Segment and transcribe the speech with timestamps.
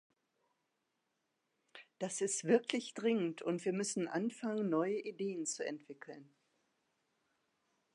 [1.99, 6.27] Das ist wirklich dringend, und wir müssen anfangen, neue Ideen zu entwickeln.